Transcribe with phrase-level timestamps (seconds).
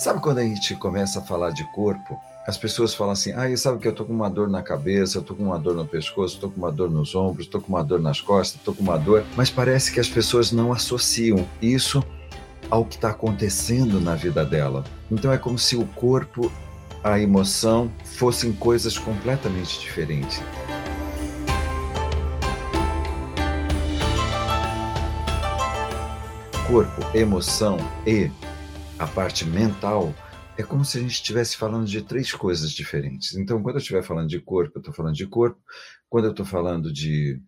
[0.00, 2.18] Sabe quando a gente começa a falar de corpo?
[2.46, 5.22] As pessoas falam assim: ah, sabe que eu tô com uma dor na cabeça, eu
[5.22, 7.84] tô com uma dor no pescoço, tô com uma dor nos ombros, tô com uma
[7.84, 9.26] dor nas costas, tô com uma dor.
[9.36, 12.02] Mas parece que as pessoas não associam isso
[12.70, 14.84] ao que está acontecendo na vida dela.
[15.10, 16.50] Então é como se o corpo,
[17.04, 20.42] a emoção fossem coisas completamente diferentes.
[26.66, 27.76] Corpo, emoção
[28.06, 28.30] e
[29.00, 30.14] a parte mental,
[30.58, 33.34] é como se a gente estivesse falando de três coisas diferentes.
[33.34, 35.58] Então, quando eu estiver falando de corpo, eu estou falando de corpo.
[36.06, 37.40] Quando eu estou falando de,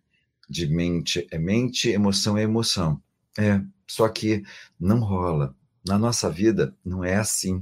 [0.49, 2.99] de mente, é mente, emoção é emoção.
[3.37, 4.43] É, só que
[4.79, 5.55] não rola.
[5.87, 7.59] Na nossa vida, não é assim.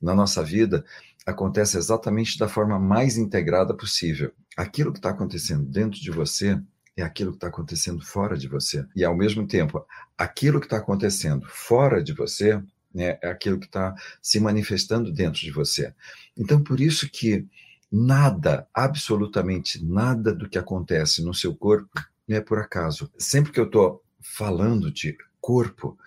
[0.00, 0.84] Na nossa vida,
[1.26, 4.32] acontece exatamente da forma mais integrada possível.
[4.56, 6.62] Aquilo que está acontecendo dentro de você
[6.96, 8.86] é aquilo que está acontecendo fora de você.
[8.94, 9.84] E, ao mesmo tempo,
[10.16, 12.62] aquilo que está acontecendo fora de você
[12.94, 15.94] né, é aquilo que está se manifestando dentro de você.
[16.36, 17.46] Então, por isso que
[17.90, 21.90] nada, absolutamente nada do que acontece no seu corpo
[22.28, 23.10] é por acaso.
[23.18, 25.98] Sempre que eu estou falando de corpo,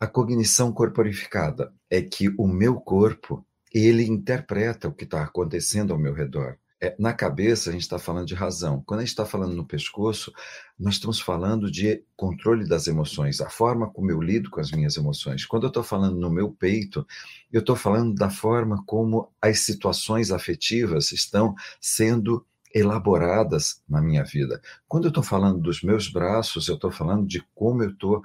[0.00, 5.98] a cognição corporificada é que o meu corpo ele interpreta o que está acontecendo ao
[5.98, 6.56] meu redor.
[6.78, 8.82] É, na cabeça, a gente está falando de razão.
[8.84, 10.30] Quando a gente está falando no pescoço,
[10.78, 14.96] nós estamos falando de controle das emoções, a forma como eu lido com as minhas
[14.96, 15.46] emoções.
[15.46, 17.06] Quando eu estou falando no meu peito,
[17.50, 24.60] eu estou falando da forma como as situações afetivas estão sendo elaboradas na minha vida.
[24.86, 28.22] Quando eu estou falando dos meus braços, eu estou falando de como eu estou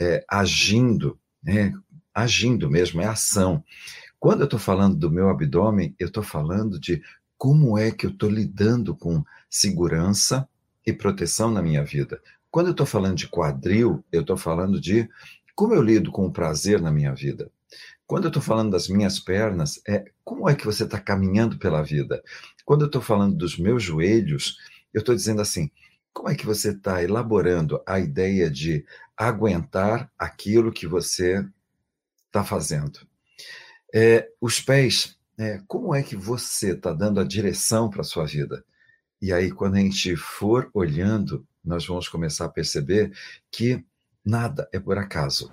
[0.00, 1.72] é, agindo, né?
[2.12, 3.62] agindo mesmo, é ação.
[4.18, 7.02] Quando eu estou falando do meu abdômen, eu estou falando de
[7.44, 10.48] como é que eu estou lidando com segurança
[10.86, 12.18] e proteção na minha vida.
[12.50, 15.06] Quando eu estou falando de quadril, eu estou falando de
[15.54, 17.50] como eu lido com o prazer na minha vida.
[18.06, 21.82] Quando eu estou falando das minhas pernas, é como é que você está caminhando pela
[21.82, 22.22] vida.
[22.64, 24.56] Quando eu estou falando dos meus joelhos,
[24.94, 25.70] eu estou dizendo assim:
[26.14, 31.46] como é que você está elaborando a ideia de aguentar aquilo que você
[32.24, 33.00] está fazendo?
[33.94, 38.24] É, os pés, é, como é que você está dando a direção para a sua
[38.24, 38.64] vida?
[39.20, 43.12] E aí, quando a gente for olhando, nós vamos começar a perceber
[43.50, 43.84] que
[44.24, 45.52] nada é por acaso.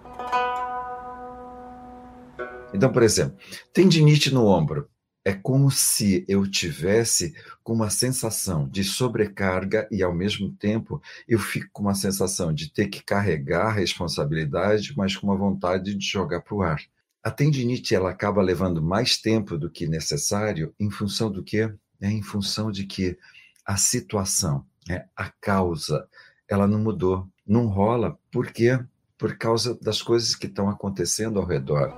[2.74, 3.38] Então, por exemplo,
[3.74, 4.90] tendinite no ombro.
[5.24, 11.38] É como se eu tivesse com uma sensação de sobrecarga e, ao mesmo tempo, eu
[11.38, 16.06] fico com uma sensação de ter que carregar a responsabilidade, mas com uma vontade de
[16.06, 16.82] jogar para o ar.
[17.24, 21.72] A tendinite ela acaba levando mais tempo do que necessário em função do quê?
[22.02, 23.16] É em função de que
[23.64, 26.08] a situação, é, a causa,
[26.50, 28.18] ela não mudou, não rola.
[28.32, 28.80] Por quê?
[29.20, 31.96] Por causa das coisas que estão acontecendo ao redor.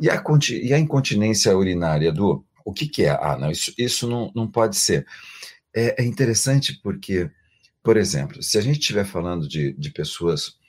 [0.00, 0.22] E a,
[0.62, 3.10] e a incontinência urinária, do o que, que é?
[3.10, 5.04] Ah, não, isso, isso não, não pode ser.
[5.74, 7.28] É, é interessante porque,
[7.82, 10.61] por exemplo, se a gente estiver falando de, de pessoas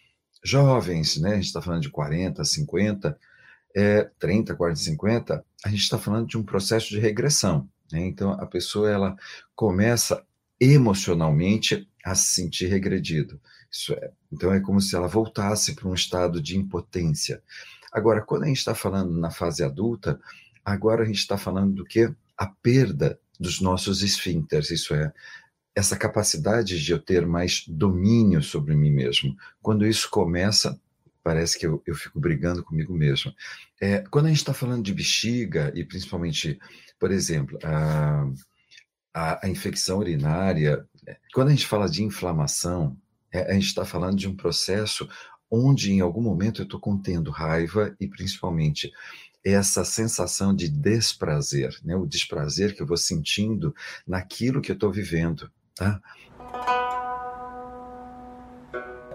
[0.44, 1.32] jovens, né?
[1.32, 3.18] A gente está falando de 40, 50,
[3.76, 7.68] é, 30, 40, 50, a gente está falando de um processo de regressão.
[7.92, 8.06] Né?
[8.06, 9.16] Então, a pessoa ela
[9.56, 10.24] começa
[10.60, 13.40] emocionalmente a se sentir regredido.
[13.72, 17.42] Isso é, então, é como se ela voltasse para um estado de impotência.
[17.92, 20.20] Agora, quando a gente está falando na fase adulta,
[20.64, 22.12] agora a gente está falando do que?
[22.38, 25.12] A perda dos nossos esfíncteres, isso é,
[25.76, 29.36] essa capacidade de eu ter mais domínio sobre mim mesmo.
[29.62, 30.80] Quando isso começa,
[31.24, 33.34] parece que eu, eu fico brigando comigo mesmo.
[33.82, 36.60] É, quando a gente está falando de bexiga, e principalmente,
[37.00, 38.28] por exemplo, a,
[39.14, 40.86] a, a infecção urinária,
[41.34, 42.96] quando a gente fala de inflamação,
[43.32, 45.10] é, a gente está falando de um processo
[45.50, 48.92] onde em algum momento eu estou contendo raiva e principalmente
[49.44, 51.96] essa sensação de desprazer, né?
[51.96, 53.76] o desprazer que eu vou sentindo
[54.08, 55.52] naquilo que eu estou vivendo.
[55.76, 56.02] Tá?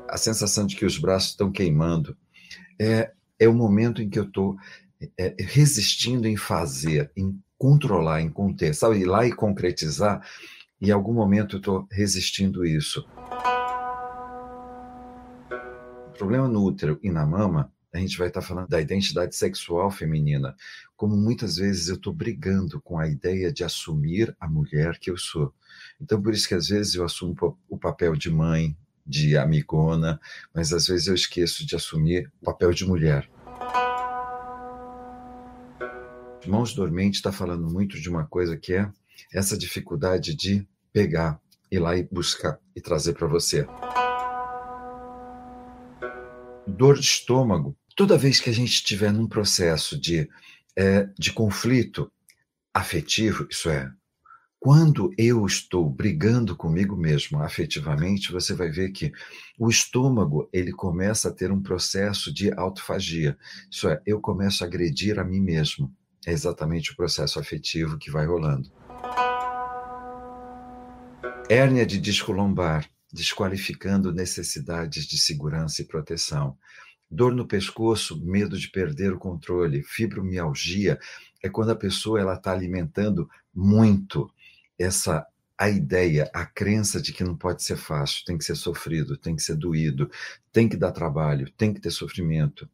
[0.08, 2.16] A sensação de que os braços estão queimando
[2.81, 4.56] é, é o momento em que eu estou
[5.16, 8.99] é, resistindo em fazer, em controlar, em conter, sabe?
[8.99, 10.26] Ir lá e concretizar,
[10.81, 13.06] e em algum momento eu estou resistindo isso.
[16.08, 19.90] O problema no útero e na mama a gente vai estar falando da identidade sexual
[19.90, 20.55] feminina,
[20.96, 25.17] como muitas vezes eu estou brigando com a ideia de assumir a mulher que eu
[25.17, 25.52] sou.
[26.00, 27.35] Então, por isso que às vezes eu assumo
[27.69, 28.76] o papel de mãe,
[29.06, 30.20] de amigona,
[30.55, 33.29] mas às vezes eu esqueço de assumir o papel de mulher.
[36.46, 38.90] Mãos Dormentes está falando muito de uma coisa que é
[39.32, 41.40] essa dificuldade de pegar,
[41.70, 43.67] ir lá e buscar e trazer para você.
[46.76, 50.31] Dor de estômago Toda vez que a gente estiver num processo de,
[50.76, 52.09] é, de conflito
[52.73, 53.91] afetivo, isso é,
[54.61, 59.12] quando eu estou brigando comigo mesmo afetivamente, você vai ver que
[59.59, 63.37] o estômago ele começa a ter um processo de autofagia.
[63.69, 65.93] Isso é, eu começo a agredir a mim mesmo.
[66.25, 68.71] É exatamente o processo afetivo que vai rolando.
[71.50, 76.56] Hérnia de disco lombar, desqualificando necessidades de segurança e proteção.
[77.10, 79.82] Dor no pescoço, medo de perder o controle.
[79.82, 80.99] Fibromialgia
[81.43, 84.31] é quando a pessoa ela está alimentando muito
[84.78, 85.26] essa
[85.58, 89.34] a ideia, a crença de que não pode ser fácil, tem que ser sofrido, tem
[89.34, 90.08] que ser doído,
[90.52, 92.69] tem que dar trabalho, tem que ter sofrimento.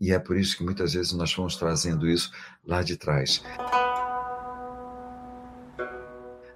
[0.00, 2.32] E é por isso que muitas vezes nós vamos trazendo isso
[2.64, 3.42] lá de trás.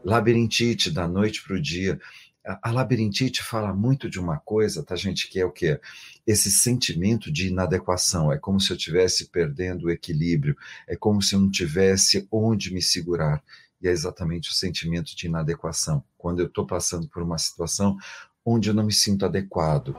[0.02, 2.00] Labirintite da noite para o dia.
[2.62, 5.78] A, labirintite fala muito de uma coisa, tá, gente, que é o quê?
[6.26, 8.32] Esse sentimento de inadequação.
[8.32, 10.56] É como se eu estivesse perdendo o equilíbrio,
[10.86, 13.42] é como se eu não tivesse onde me segurar
[13.82, 17.96] e é exatamente o sentimento de inadequação, quando eu estou passando por uma situação
[18.44, 19.94] onde eu não me sinto adequado.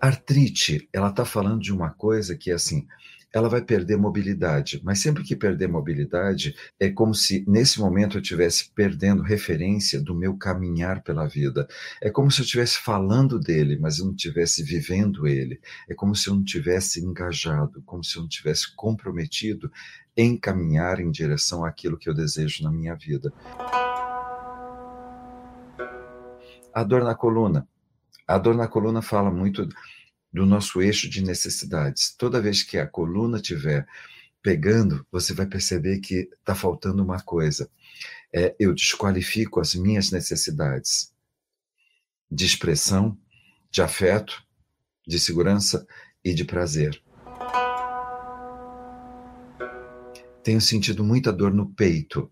[0.00, 2.86] Artrite, ela está falando de uma coisa que é assim,
[3.32, 8.22] ela vai perder mobilidade, mas sempre que perder mobilidade, é como se nesse momento eu
[8.22, 11.68] estivesse perdendo referência do meu caminhar pela vida.
[12.02, 15.60] É como se eu estivesse falando dele, mas eu não estivesse vivendo ele.
[15.88, 19.70] É como se eu não tivesse engajado, como se eu não tivesse comprometido
[20.16, 23.32] em caminhar em direção àquilo que eu desejo na minha vida.
[26.74, 27.66] A dor na coluna.
[28.26, 29.68] A dor na coluna fala muito
[30.32, 32.14] do nosso eixo de necessidades.
[32.16, 33.86] Toda vez que a coluna estiver
[34.42, 37.70] pegando, você vai perceber que está faltando uma coisa.
[38.32, 41.12] É, eu desqualifico as minhas necessidades
[42.30, 43.18] de expressão,
[43.70, 44.42] de afeto,
[45.06, 45.86] de segurança
[46.24, 47.02] e de prazer.
[50.42, 52.30] Tenho sentido muita dor no peito.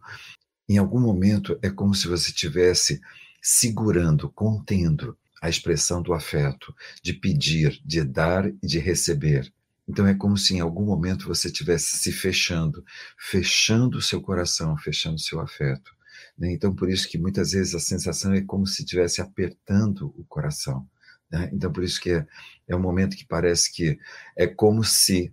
[0.68, 3.00] Em algum momento é como se você estivesse
[3.42, 9.52] segurando, contendo a expressão do afeto, de pedir, de dar e de receber.
[9.88, 12.84] Então é como se em algum momento você estivesse se fechando,
[13.18, 15.96] fechando o seu coração, fechando o seu afeto.
[16.38, 16.52] Né?
[16.52, 20.86] Então por isso que muitas vezes a sensação é como se estivesse apertando o coração.
[21.30, 21.48] Né?
[21.52, 22.26] Então por isso que é,
[22.66, 23.98] é um momento que parece que
[24.36, 25.32] é como se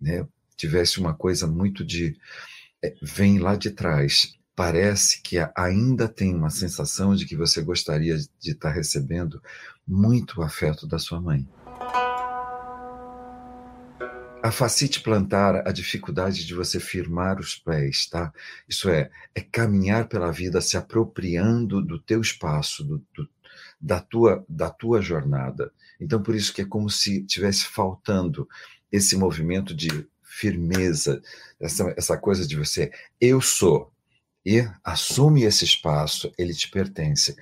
[0.00, 0.26] né,
[0.56, 2.16] tivesse uma coisa muito de
[2.82, 8.16] é, vem lá de trás parece que ainda tem uma sensação de que você gostaria
[8.16, 9.40] de estar recebendo
[9.86, 11.46] muito afeto da sua mãe.
[14.42, 18.32] A facite plantar, a dificuldade de você firmar os pés, tá?
[18.66, 23.28] Isso é, é caminhar pela vida se apropriando do teu espaço, do, do,
[23.78, 25.70] da, tua, da tua jornada.
[26.00, 28.48] Então, por isso que é como se tivesse faltando
[28.90, 31.20] esse movimento de firmeza,
[31.60, 33.92] essa, essa coisa de você, eu sou,
[34.46, 37.34] e assume esse espaço, ele te pertence.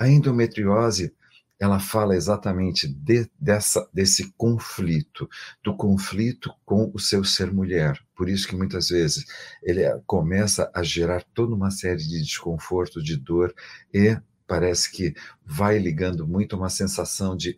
[0.00, 1.14] A endometriose,
[1.60, 5.28] ela fala exatamente de, dessa, desse conflito,
[5.62, 8.00] do conflito com o seu ser mulher.
[8.16, 9.26] Por isso que muitas vezes
[9.62, 13.54] ele começa a gerar toda uma série de desconforto, de dor,
[13.92, 14.16] e
[14.46, 15.12] parece que
[15.44, 17.54] vai ligando muito uma sensação de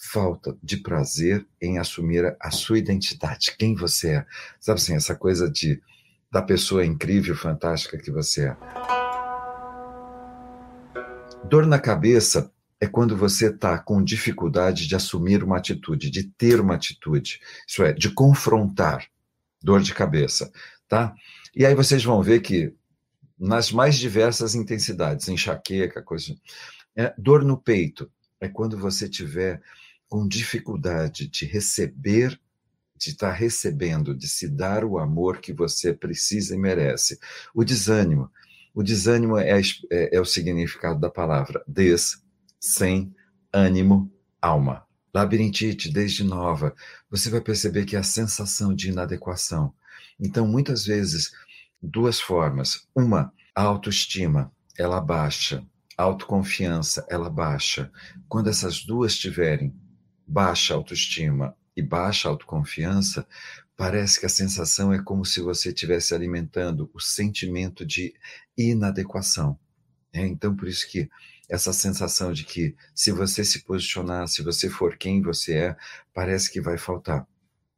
[0.00, 4.26] falta de prazer em assumir a sua identidade, quem você é.
[4.58, 5.80] Sabe assim, essa coisa de
[6.32, 8.56] da pessoa incrível, fantástica que você é.
[11.44, 16.60] Dor na cabeça é quando você está com dificuldade de assumir uma atitude, de ter
[16.60, 19.06] uma atitude, isso é, de confrontar
[19.60, 20.50] dor de cabeça,
[20.88, 21.12] tá?
[21.54, 22.72] E aí vocês vão ver que
[23.38, 26.34] nas mais diversas intensidades, enxaqueca, coisa,
[26.96, 29.60] é, dor no peito é quando você tiver
[30.10, 32.38] com dificuldade de receber,
[32.96, 37.16] de estar recebendo, de se dar o amor que você precisa e merece.
[37.54, 38.28] O desânimo.
[38.74, 42.22] O desânimo é, é, é o significado da palavra des,
[42.58, 43.14] sem,
[43.52, 44.12] ânimo,
[44.42, 44.84] alma.
[45.14, 46.74] Labirintite, desde nova,
[47.08, 49.72] você vai perceber que é a sensação de inadequação.
[50.18, 51.32] Então, muitas vezes,
[51.80, 52.86] duas formas.
[52.94, 55.64] Uma, a autoestima, ela baixa.
[55.96, 57.92] A autoconfiança, ela baixa.
[58.28, 59.72] Quando essas duas estiverem
[60.30, 63.26] baixa autoestima e baixa autoconfiança,
[63.76, 68.14] parece que a sensação é como se você estivesse alimentando o sentimento de
[68.56, 69.58] inadequação.
[70.12, 71.10] É, então, por isso que
[71.48, 75.76] essa sensação de que se você se posicionar, se você for quem você é,
[76.14, 77.26] parece que vai faltar.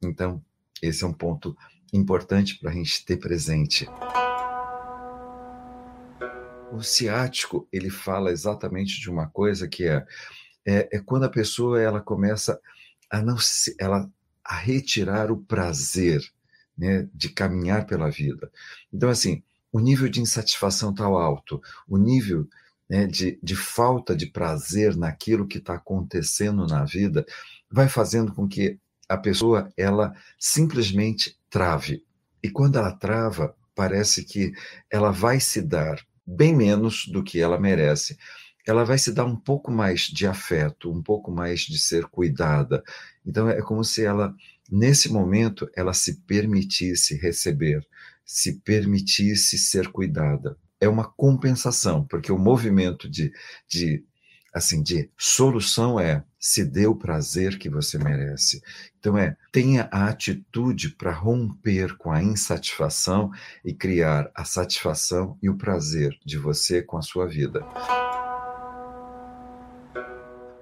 [0.03, 0.43] Então,
[0.79, 1.57] esse é um ponto
[1.91, 3.87] importante para a gente ter presente.
[6.71, 10.05] O ciático, ele fala exatamente de uma coisa que é,
[10.65, 12.59] é, é quando a pessoa ela começa
[13.09, 14.09] a não se, ela
[14.43, 16.21] a retirar o prazer
[16.77, 18.51] né, de caminhar pela vida.
[18.91, 19.41] Então, assim,
[19.71, 22.47] o nível de insatisfação está alto, o nível
[22.89, 27.25] né, de, de falta de prazer naquilo que está acontecendo na vida
[27.71, 28.77] vai fazendo com que
[29.07, 32.03] a pessoa ela simplesmente trave.
[32.41, 34.53] E quando ela trava, parece que
[34.91, 38.17] ela vai se dar bem menos do que ela merece.
[38.65, 42.83] Ela vai se dar um pouco mais de afeto, um pouco mais de ser cuidada.
[43.25, 44.33] Então é como se ela,
[44.69, 47.85] nesse momento, ela se permitisse receber,
[48.25, 50.57] se permitisse ser cuidada.
[50.79, 53.31] É uma compensação, porque o movimento de,
[53.67, 54.03] de
[54.53, 58.61] assim, de solução é se dê o prazer que você merece.
[58.99, 63.31] Então é, tenha a atitude para romper com a insatisfação
[63.65, 67.65] e criar a satisfação e o prazer de você com a sua vida.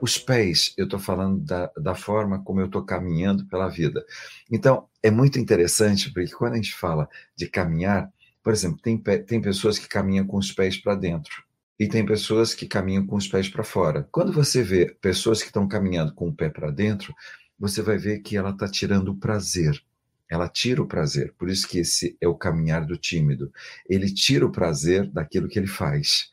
[0.02, 4.04] Os pés, eu estou falando da, da forma como eu estou caminhando pela vida.
[4.52, 8.12] Então, é muito interessante, porque quando a gente fala de caminhar,
[8.44, 11.44] por exemplo, tem, tem pessoas que caminham com os pés para dentro
[11.80, 14.08] e tem pessoas que caminham com os pés para fora.
[14.12, 17.14] Quando você vê pessoas que estão caminhando com o pé para dentro,
[17.60, 19.80] você vai ver que ela está tirando o prazer.
[20.28, 21.34] Ela tira o prazer.
[21.38, 23.52] Por isso que esse é o caminhar do tímido.
[23.88, 26.30] Ele tira o prazer daquilo que ele faz.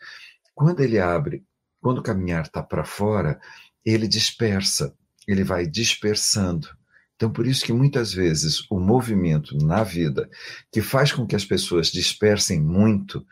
[0.54, 1.44] Quando ele abre,
[1.80, 3.40] quando o caminhar está para fora,
[3.84, 4.94] ele dispersa.
[5.26, 6.68] Ele vai dispersando.
[7.16, 10.28] Então, por isso que muitas vezes o movimento na vida
[10.72, 13.26] que faz com que as pessoas dispersem muito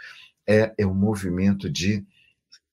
[0.47, 2.05] é, é o movimento de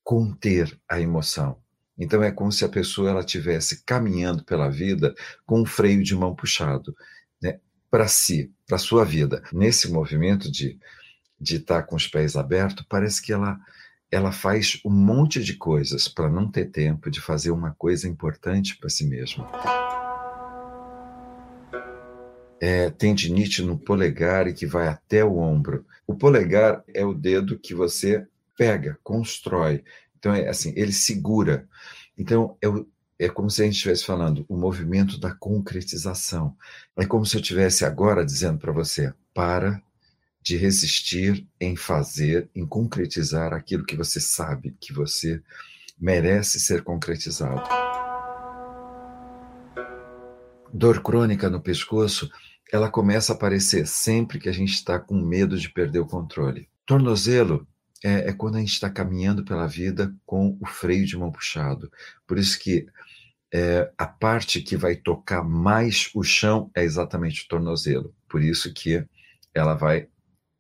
[0.04, 1.62] conter a emoção.
[1.98, 5.14] Então é como se a pessoa ela tivesse caminhando pela vida
[5.46, 6.96] com um freio de mão puxado,
[7.40, 9.44] né, para si, para sua vida.
[9.54, 10.80] Nesse movimento de
[11.44, 13.60] de estar tá com os pés abertos, parece que ela
[14.14, 18.78] ela faz um monte de coisas para não ter tempo de fazer uma coisa importante
[18.78, 19.50] para si mesma.
[22.62, 25.84] É, tendinite no polegar e que vai até o ombro.
[26.06, 28.24] O polegar é o dedo que você
[28.56, 29.84] pega, constrói.
[30.20, 31.68] Então, é assim, ele segura.
[32.16, 36.56] Então, é, o, é como se a gente estivesse falando o movimento da concretização.
[36.96, 39.82] É como se eu estivesse agora dizendo para você: para
[40.44, 45.42] de resistir em fazer, em concretizar aquilo que você sabe que você
[45.98, 47.64] merece ser concretizado.
[50.74, 52.30] Dor crônica no pescoço
[52.72, 56.68] ela começa a aparecer sempre que a gente está com medo de perder o controle.
[56.88, 57.68] Tornozelo
[58.04, 61.92] é, é quando a gente está caminhando pela vida com o freio de mão puxado.
[62.26, 62.88] Por isso que
[63.54, 68.14] é, a parte que vai tocar mais o chão é exatamente o tornozelo.
[68.28, 69.06] Por isso que
[69.54, 70.08] ela vai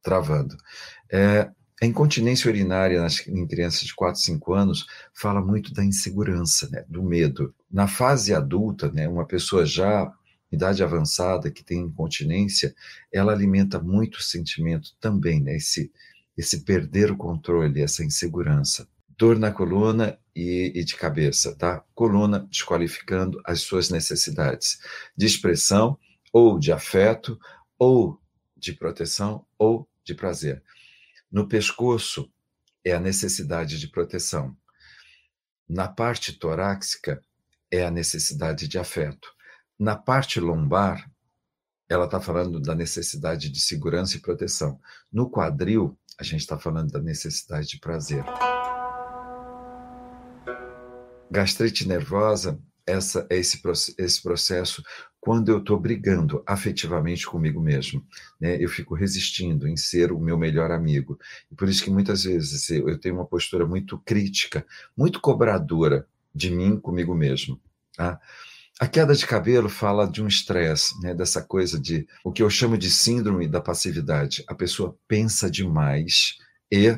[0.03, 0.55] travando.
[1.11, 1.49] É,
[1.81, 6.85] a incontinência urinária nas, em crianças de 4, 5 anos fala muito da insegurança, né,
[6.87, 7.53] do medo.
[7.71, 10.13] Na fase adulta, né, uma pessoa já
[10.53, 12.75] idade avançada que tem incontinência,
[13.11, 15.55] ela alimenta muito o sentimento também, né?
[15.55, 15.91] Esse,
[16.37, 18.87] esse perder o controle, essa insegurança.
[19.17, 21.83] Dor na coluna e, e de cabeça, tá?
[21.95, 24.79] Coluna desqualificando as suas necessidades
[25.17, 25.97] de expressão,
[26.31, 27.39] ou de afeto,
[27.77, 28.19] ou
[28.55, 30.63] de proteção, ou de prazer.
[31.31, 32.31] No pescoço
[32.83, 34.55] é a necessidade de proteção.
[35.67, 37.21] Na parte torácica
[37.71, 39.27] é a necessidade de afeto.
[39.79, 41.09] Na parte lombar,
[41.89, 44.79] ela está falando da necessidade de segurança e proteção.
[45.11, 48.23] No quadril, a gente está falando da necessidade de prazer.
[51.31, 53.61] Gastrite nervosa, essa é esse,
[53.97, 54.83] esse processo
[55.23, 58.05] quando eu estou brigando afetivamente comigo mesmo.
[58.37, 58.61] Né?
[58.61, 61.17] Eu fico resistindo em ser o meu melhor amigo.
[61.49, 64.65] E por isso que muitas vezes eu tenho uma postura muito crítica,
[64.97, 67.57] muito cobradora de mim comigo mesmo.
[67.95, 68.19] Tá?
[68.77, 72.49] A queda de cabelo fala de um estresse, né, dessa coisa de o que eu
[72.49, 74.43] chamo de síndrome da passividade.
[74.45, 76.37] A pessoa pensa demais
[76.69, 76.97] e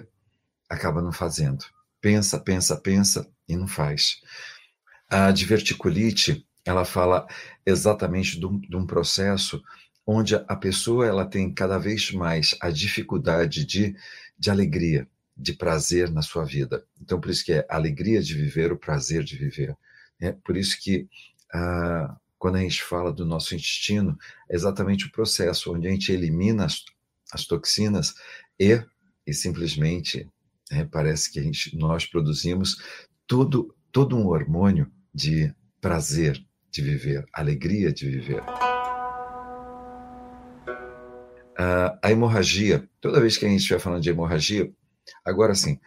[0.68, 1.64] acaba não fazendo.
[2.02, 4.16] Pensa, pensa, pensa e não faz.
[5.08, 7.28] A diverticulite, ela fala
[7.66, 9.62] exatamente de um, de um processo
[10.06, 13.96] onde a pessoa ela tem cada vez mais a dificuldade de,
[14.38, 16.86] de alegria, de prazer na sua vida.
[17.02, 19.76] Então, por isso que é a alegria de viver, o prazer de viver.
[20.20, 21.08] É por isso que
[21.52, 24.18] ah, quando a gente fala do nosso intestino,
[24.48, 26.84] é exatamente o processo onde a gente elimina as,
[27.34, 28.14] as toxinas
[28.60, 28.80] e,
[29.26, 30.30] e simplesmente
[30.72, 32.78] é, parece que gente, nós produzimos
[33.26, 36.44] todo, todo um hormônio de prazer
[36.76, 38.44] de viver, alegria de viver.
[42.02, 44.72] A hemorragia, toda vez que a gente estiver falando de hemorragia,
[45.24, 45.80] Agora sim,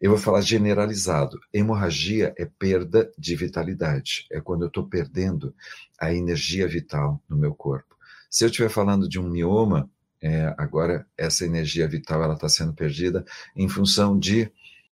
[0.00, 1.38] eu vou falar generalizado.
[1.52, 4.26] Hemorragia é perda de vitalidade.
[4.30, 5.54] É quando eu estou perdendo
[6.00, 7.96] a energia vital no meu corpo.
[8.30, 9.90] Se eu estiver falando de um mioma,
[10.22, 13.24] é, agora essa energia vital ela está sendo perdida
[13.56, 14.50] em função de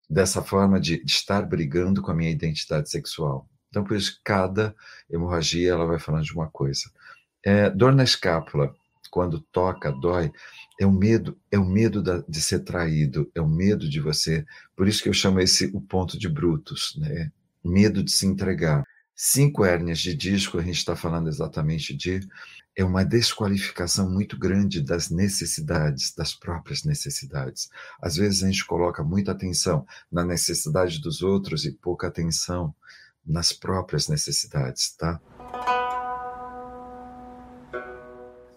[0.08, 3.48] dessa forma de, de, estar brigando com a minha identidade sexual.
[3.68, 4.74] Então, por isso, cada
[5.10, 6.90] hemorragia ela vai falando de uma coisa.
[7.44, 8.74] É, dor na escápula,
[9.10, 10.30] quando toca, dói,
[10.80, 14.44] é o medo, é o medo da, de ser traído, é o medo de você.
[14.76, 17.30] Por isso que eu chamo esse o ponto de Brutus, né?
[17.64, 18.84] Medo de se entregar.
[19.14, 22.20] Cinco hérnias de disco, a gente está falando exatamente de
[22.76, 27.70] é uma desqualificação muito grande das necessidades, das próprias necessidades.
[28.02, 32.74] Às vezes a gente coloca muita atenção na necessidade dos outros e pouca atenção
[33.26, 35.20] nas próprias necessidades, tá?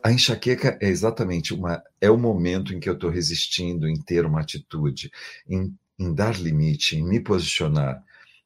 [0.02, 4.26] A enxaqueca é exatamente uma é o momento em que eu estou resistindo em ter
[4.26, 5.12] uma atitude,
[5.48, 8.02] em, em dar limite, em me posicionar.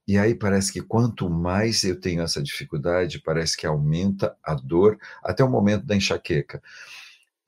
[0.08, 4.98] E aí parece que quanto mais eu tenho essa dificuldade, parece que aumenta a dor
[5.24, 6.62] até o momento da enxaqueca.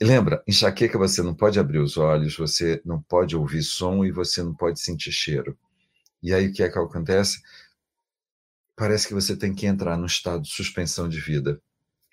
[0.01, 4.43] Lembra, enxaqueca você não pode abrir os olhos, você não pode ouvir som e você
[4.43, 5.57] não pode sentir cheiro.
[6.21, 7.41] E aí o que é que acontece?
[8.75, 11.61] Parece que você tem que entrar num estado de suspensão de vida,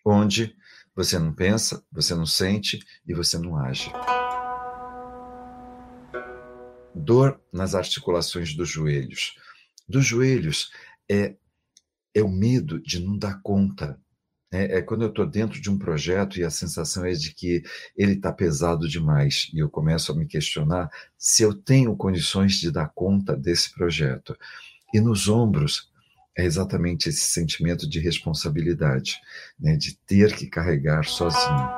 [0.04, 0.56] onde
[0.94, 3.90] você não pensa, você não sente e você não age.
[6.94, 9.34] Dor nas articulações dos joelhos.
[9.88, 10.70] Dos joelhos
[11.10, 11.34] é,
[12.14, 14.00] é o medo de não dar conta.
[14.52, 17.62] É, é quando eu estou dentro de um projeto e a sensação é de que
[17.96, 22.70] ele está pesado demais e eu começo a me questionar se eu tenho condições de
[22.70, 24.36] dar conta desse projeto.
[24.94, 25.90] E nos ombros
[26.36, 29.20] é exatamente esse sentimento de responsabilidade,
[29.58, 31.68] né, de ter que carregar sozinho.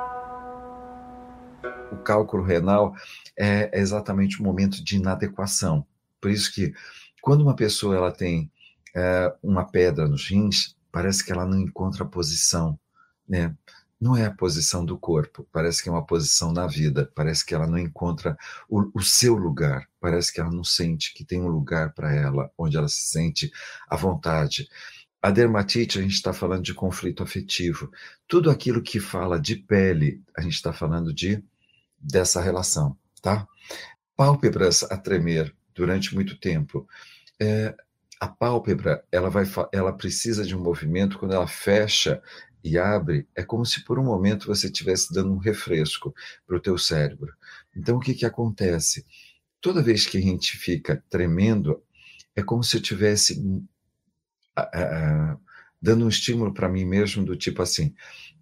[1.91, 2.95] O cálculo renal
[3.37, 5.85] é, é exatamente o momento de inadequação.
[6.21, 6.73] Por isso que
[7.21, 8.51] quando uma pessoa ela tem
[8.95, 12.79] é, uma pedra nos rins, parece que ela não encontra posição,
[13.27, 13.53] né?
[14.05, 17.55] Não é a posição do corpo, parece que é uma posição na vida, parece que
[17.55, 18.37] ela não encontra
[18.69, 22.51] o, o seu lugar, parece que ela não sente que tem um lugar para ela,
[22.55, 23.51] onde ela se sente
[23.89, 24.69] à vontade.
[25.19, 27.91] A dermatite, a gente está falando de conflito afetivo.
[28.27, 31.43] Tudo aquilo que fala de pele, a gente está falando de
[31.99, 33.47] dessa relação, tá?
[34.15, 36.87] Pálpebras a tremer durante muito tempo.
[37.41, 37.75] É,
[38.19, 42.21] a pálpebra, ela vai, ela precisa de um movimento quando ela fecha,
[42.65, 46.15] e abre, é como se por um momento você estivesse dando um refresco
[46.47, 47.31] para o teu cérebro.
[47.75, 49.05] Então, o que, que acontece?
[49.61, 51.79] Toda vez que a gente fica tremendo,
[52.35, 53.39] é como se eu estivesse
[55.79, 57.93] dando um estímulo para mim mesmo do tipo assim,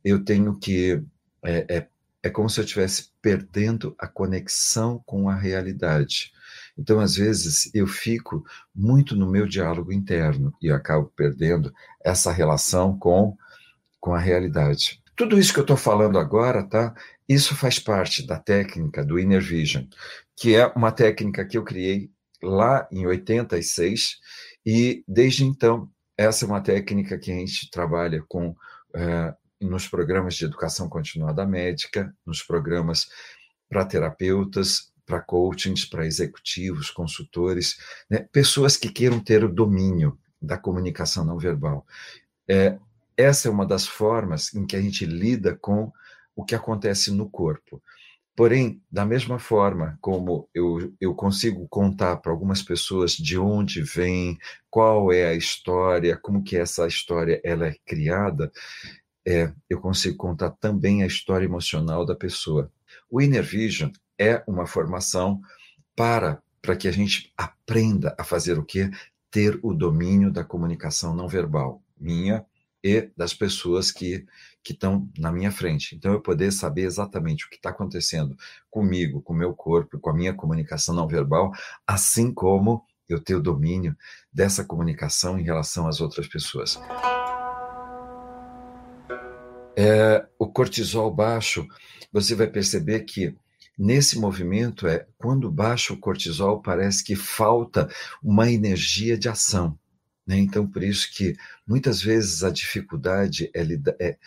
[0.06, 1.04] eu tenho que...
[1.44, 1.88] É, é,
[2.24, 6.32] é como se eu estivesse perdendo a conexão com a realidade.
[6.78, 12.98] Então, às vezes, eu fico muito no meu diálogo interno e acabo perdendo essa relação
[12.98, 13.38] com
[14.04, 15.02] com a realidade.
[15.16, 16.94] Tudo isso que eu estou falando agora, tá?
[17.28, 19.86] Isso faz parte da técnica do Inner Vision,
[20.36, 22.12] que é uma técnica que eu criei
[22.42, 24.18] lá em 86
[24.66, 28.54] e desde então essa é uma técnica que a gente trabalha com
[28.94, 33.08] é, nos programas de educação continuada médica, nos programas
[33.70, 37.78] para terapeutas, para coachings, para executivos, consultores,
[38.10, 38.28] né?
[38.34, 41.88] pessoas que queiram ter o domínio da comunicação não verbal.
[42.50, 42.78] É,
[43.18, 45.92] essa é uma das formas em que a gente lida com
[46.36, 47.82] o que acontece no corpo.
[48.36, 54.40] Porém, da mesma forma como eu, eu consigo contar para algumas pessoas de onde vem,
[54.72, 58.52] qual é a história, como que essa história ela é criada,
[59.26, 62.72] é, eu consigo contar também a história emocional da pessoa.
[63.10, 65.40] O Inner Vision é uma formação
[65.96, 68.90] para para que a gente aprenda a fazer o quê?
[69.30, 72.46] Ter o domínio da comunicação não verbal, minha
[72.84, 74.26] e das pessoas que
[74.64, 75.94] que estão na minha frente.
[75.94, 78.36] Então, eu poder saber exatamente o que está acontecendo
[78.72, 81.52] comigo, com o meu corpo, com a minha comunicação não verbal,
[81.86, 83.96] assim como eu ter o domínio
[84.32, 86.80] dessa comunicação em relação às outras pessoas.
[89.76, 91.68] É, o cortisol baixo,
[92.12, 93.36] você vai perceber que
[93.78, 97.90] nesse movimento é quando baixa o cortisol parece que falta
[98.24, 99.78] uma energia de ação.
[100.26, 100.38] Né?
[100.38, 101.36] Então, por isso que
[101.68, 103.64] muitas vezes a dificuldade é,
[104.00, 104.18] é,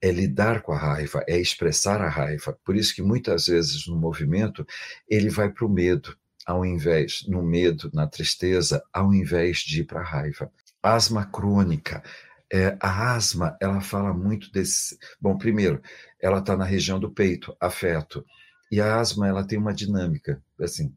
[0.00, 2.58] é lidar com a raiva, é expressar a raiva.
[2.64, 4.66] Por isso que muitas vezes no movimento
[5.08, 9.84] ele vai para o medo, ao invés, no medo, na tristeza, ao invés de ir
[9.84, 10.50] para a raiva.
[10.82, 12.02] Asma crônica.
[12.50, 14.98] É, a asma, ela fala muito desse.
[15.20, 15.82] Bom, primeiro,
[16.20, 18.24] ela está na região do peito, afeto.
[18.70, 20.94] E a asma, ela tem uma dinâmica, assim,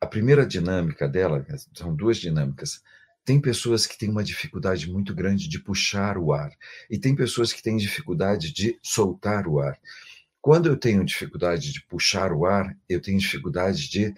[0.00, 1.44] a primeira dinâmica dela,
[1.74, 2.82] são duas dinâmicas.
[3.26, 6.52] Tem pessoas que têm uma dificuldade muito grande de puxar o ar,
[6.88, 9.76] e tem pessoas que têm dificuldade de soltar o ar.
[10.40, 14.14] Quando eu tenho dificuldade de puxar o ar, eu tenho dificuldade de,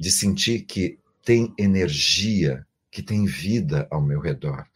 [0.00, 4.66] de sentir que tem energia, que tem vida ao meu redor.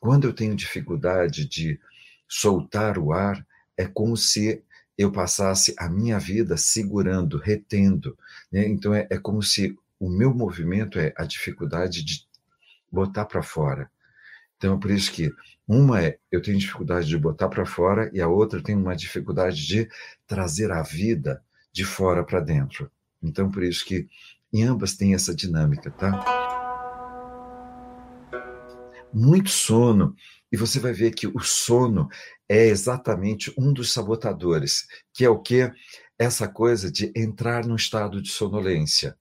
[0.00, 1.78] Quando eu tenho dificuldade de
[2.26, 3.46] soltar o ar,
[3.76, 4.62] é como se
[4.96, 8.16] eu passasse a minha vida segurando, retendo.
[8.50, 8.66] Né?
[8.66, 12.27] Então é, é como se o meu movimento é a dificuldade de
[12.90, 13.90] botar para fora.
[14.56, 15.32] Então, por isso que
[15.66, 19.66] uma é eu tenho dificuldade de botar para fora e a outra tem uma dificuldade
[19.66, 19.88] de
[20.26, 22.90] trazer a vida de fora para dentro.
[23.22, 24.08] Então, por isso que
[24.52, 26.24] em ambas tem essa dinâmica, tá?
[29.12, 30.14] Muito sono.
[30.50, 32.08] E você vai ver que o sono
[32.48, 35.70] é exatamente um dos sabotadores, que é o que?
[36.18, 39.16] Essa coisa de entrar no estado de sonolência.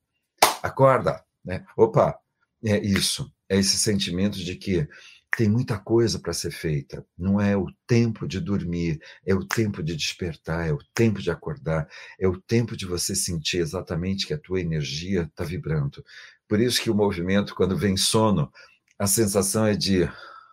[0.63, 1.65] Acorda, né?
[1.75, 2.17] Opa,
[2.63, 3.31] é isso.
[3.49, 4.87] É esse sentimento de que
[5.35, 7.05] tem muita coisa para ser feita.
[7.17, 11.29] Não é o tempo de dormir, é o tempo de despertar, é o tempo de
[11.29, 11.87] acordar,
[12.19, 16.03] é o tempo de você sentir exatamente que a tua energia está vibrando.
[16.47, 18.51] Por isso que o movimento, quando vem sono,
[18.97, 20.09] a sensação é de,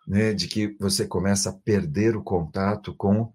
[0.06, 3.32] né, de que você começa a perder o contato com,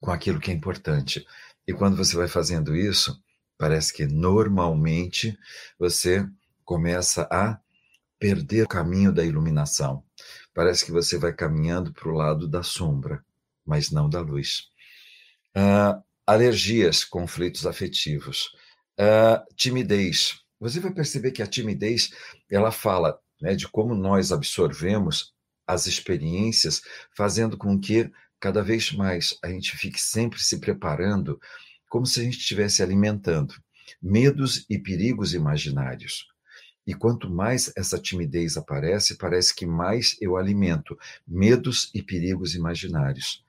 [0.00, 1.24] com aquilo que é importante.
[1.66, 3.18] E quando você vai fazendo isso,
[3.56, 5.38] parece que normalmente
[5.78, 6.28] você
[6.64, 7.58] começa a
[8.18, 10.02] perder o caminho da iluminação.
[10.54, 13.24] Parece que você vai caminhando para o lado da sombra,
[13.64, 14.68] mas não da luz.
[15.56, 18.50] Uh, alergias, conflitos afetivos.
[18.98, 20.40] Uh, timidez.
[20.58, 22.10] Você vai perceber que a timidez,
[22.50, 25.34] ela fala né, de como nós absorvemos
[25.66, 26.80] as experiências,
[27.14, 31.38] fazendo com que cada vez mais a gente fique sempre se preparando,
[31.88, 33.54] como se a gente estivesse alimentando
[34.00, 36.26] medos e perigos imaginários.
[36.86, 40.96] E quanto mais essa timidez aparece, parece que mais eu alimento
[41.26, 43.44] medos e perigos imaginários.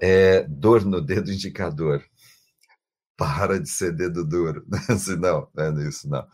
[0.00, 2.04] É, dor no dedo indicador.
[3.16, 4.64] Para de ser dedo duro.
[5.18, 6.24] Não, não é isso, não.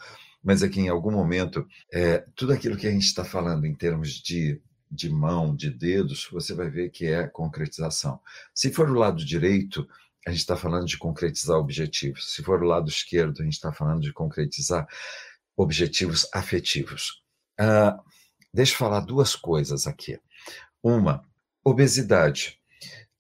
[0.42, 4.10] Mas aqui, em algum momento, é, tudo aquilo que a gente está falando em termos
[4.10, 8.20] de, de mão, de dedos, você vai ver que é concretização.
[8.54, 9.88] Se for o lado direito,
[10.26, 12.32] a gente está falando de concretizar objetivos.
[12.32, 14.86] Se for o lado esquerdo, a gente está falando de concretizar
[15.56, 17.22] objetivos afetivos.
[17.60, 18.02] Uh,
[18.52, 20.18] deixa eu falar duas coisas aqui.
[20.82, 21.22] Uma,
[21.64, 22.58] obesidade.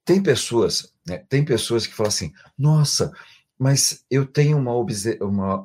[0.04, 3.10] Tem pessoas, né, tem pessoas que falam assim: nossa,
[3.58, 4.74] mas eu tenho uma,
[5.20, 5.64] uma,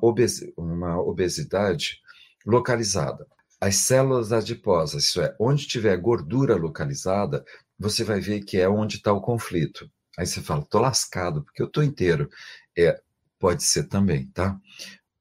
[0.58, 2.00] uma obesidade
[2.46, 3.28] localizada.
[3.60, 7.44] As células adiposas, isso é, onde tiver gordura localizada,
[7.78, 9.90] você vai ver que é onde está o conflito.
[10.20, 12.30] Aí você fala, tô lascado, porque eu tô inteiro.
[12.78, 13.02] É,
[13.40, 14.60] pode ser também, tá?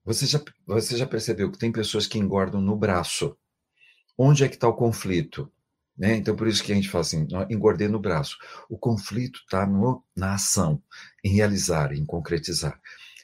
[0.04, 3.38] Você já, você já percebeu que tem pessoas que engordam no braço.
[4.18, 5.52] Onde é que está o conflito?
[5.96, 6.16] Né?
[6.16, 8.38] Então, por isso que a gente fala assim, engordei no braço.
[8.68, 9.64] O conflito está
[10.16, 10.82] na ação,
[11.22, 12.80] em realizar, em concretizar.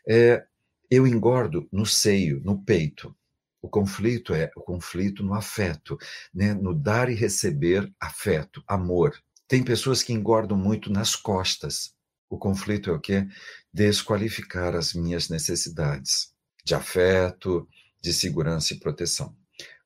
[0.09, 0.45] É,
[0.89, 3.13] eu engordo no seio, no peito.
[3.61, 5.99] O conflito é o conflito no afeto,
[6.33, 6.55] né?
[6.55, 9.21] no dar e receber afeto, amor.
[9.46, 11.94] Tem pessoas que engordam muito nas costas.
[12.28, 13.26] O conflito é o quê?
[13.72, 16.33] Desqualificar as minhas necessidades
[16.64, 17.68] de afeto,
[18.00, 19.37] de segurança e proteção.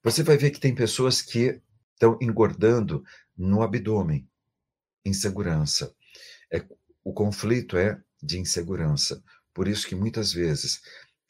[0.03, 1.61] Você vai ver que tem pessoas que
[1.93, 3.03] estão engordando
[3.37, 4.29] no abdômen,
[5.05, 5.93] insegurança.
[6.53, 6.65] É,
[7.03, 9.23] o conflito é de insegurança.
[9.53, 10.81] Por isso que muitas vezes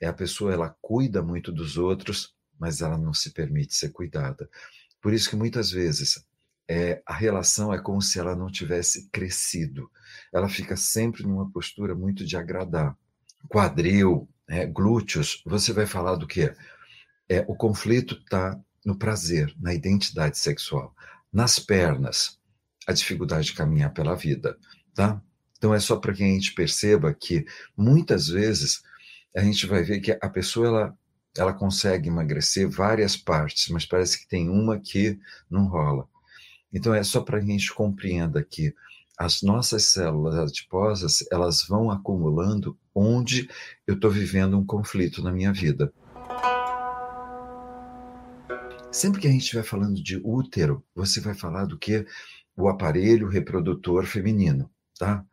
[0.00, 4.48] é a pessoa ela cuida muito dos outros, mas ela não se permite ser cuidada.
[5.00, 6.24] Por isso que muitas vezes
[6.68, 9.90] é, a relação é como se ela não tivesse crescido.
[10.33, 12.96] Ela fica sempre numa postura muito de agradar.
[13.48, 16.54] Quadril, é, glúteos, você vai falar do quê?
[17.28, 20.94] É, o conflito está no prazer, na identidade sexual.
[21.33, 22.38] Nas pernas,
[22.87, 24.59] a dificuldade de caminhar pela vida,
[24.94, 25.20] tá?
[25.57, 27.44] Então é só para que a gente perceba que
[27.76, 28.83] muitas vezes
[29.37, 30.98] a gente vai ver que a pessoa ela,
[31.37, 35.18] ela consegue emagrecer várias partes, mas parece que tem uma que
[35.50, 36.09] não rola.
[36.72, 38.74] Então é só para a gente compreenda que
[39.18, 43.48] as nossas células adiposas elas vão acumulando onde
[43.87, 45.92] eu estou vivendo um conflito na minha vida.
[48.92, 52.07] Sempre que a gente estiver falando de útero, você vai falar do que
[52.57, 55.24] o aparelho reprodutor feminino, tá?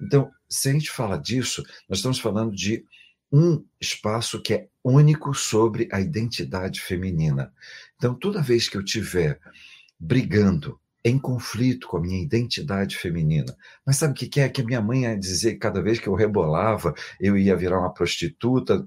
[0.00, 2.84] Então, se a gente fala disso, nós estamos falando de
[3.32, 7.52] um espaço que é único sobre a identidade feminina.
[7.96, 9.40] Então, toda vez que eu tiver
[9.98, 13.56] brigando em conflito com a minha identidade feminina.
[13.86, 14.48] Mas sabe o que é?
[14.48, 17.78] Que a minha mãe ia dizer que cada vez que eu rebolava, eu ia virar
[17.78, 18.84] uma prostituta.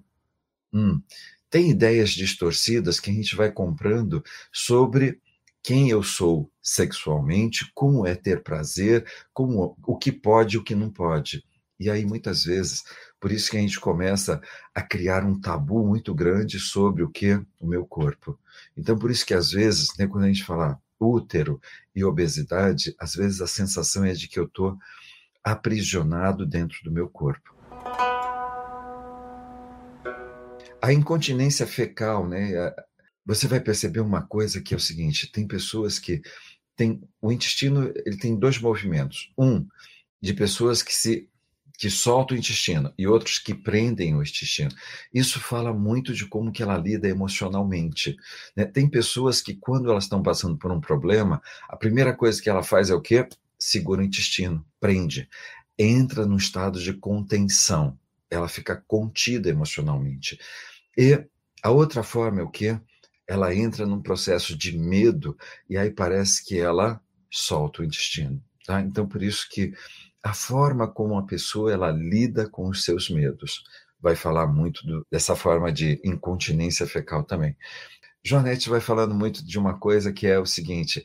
[0.74, 1.02] Hum,
[1.50, 5.22] tem ideias distorcidas que a gente vai comprando sobre
[5.64, 10.76] quem eu sou sexualmente, como é ter prazer, como o que pode e o que
[10.76, 11.44] não pode.
[11.80, 12.84] E aí muitas vezes,
[13.18, 14.42] por isso que a gente começa
[14.76, 18.38] a criar um tabu muito grande sobre o que o meu corpo.
[18.76, 21.60] Então por isso que às vezes, né, quando a gente fala útero
[21.96, 24.78] e obesidade, às vezes a sensação é de que eu estou
[25.44, 27.56] aprisionado dentro do meu corpo.
[30.82, 32.74] A incontinência fecal, né?
[33.26, 36.22] Você vai perceber uma coisa que é o seguinte: tem pessoas que
[36.76, 39.32] tem o intestino, ele tem dois movimentos.
[39.38, 39.68] Um
[40.22, 41.29] de pessoas que se
[41.80, 44.70] que soltam o intestino e outros que prendem o intestino.
[45.14, 48.18] Isso fala muito de como que ela lida emocionalmente.
[48.54, 48.66] Né?
[48.66, 52.62] Tem pessoas que quando elas estão passando por um problema, a primeira coisa que ela
[52.62, 53.26] faz é o quê?
[53.58, 55.30] Segura o intestino, prende,
[55.78, 57.98] entra num estado de contenção.
[58.30, 60.38] Ela fica contida emocionalmente.
[60.98, 61.24] E
[61.64, 62.78] a outra forma é o quê?
[63.26, 65.38] Ela entra num processo de medo
[65.70, 68.44] e aí parece que ela solta o intestino.
[68.66, 68.82] Tá?
[68.82, 69.74] Então, por isso que
[70.24, 73.64] a forma como a pessoa ela lida com os seus medos
[74.02, 77.56] vai falar muito do, dessa forma de incontinência fecal também.
[78.24, 81.04] Joanete vai falando muito de uma coisa que é o seguinte: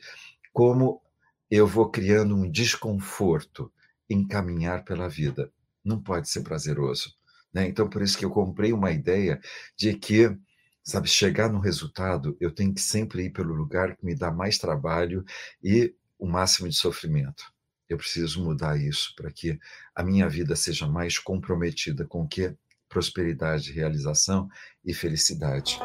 [0.51, 1.01] como
[1.49, 3.71] eu vou criando um desconforto
[4.09, 5.51] em caminhar pela vida.
[5.83, 7.13] Não pode ser prazeroso.
[7.53, 7.67] Né?
[7.67, 9.39] Então, por isso que eu comprei uma ideia
[9.77, 10.35] de que,
[10.83, 14.57] sabe, chegar no resultado, eu tenho que sempre ir pelo lugar que me dá mais
[14.57, 15.23] trabalho
[15.63, 17.43] e o máximo de sofrimento.
[17.89, 19.59] Eu preciso mudar isso para que
[19.93, 22.55] a minha vida seja mais comprometida com que?
[22.89, 24.49] Prosperidade, realização
[24.83, 25.79] e felicidade.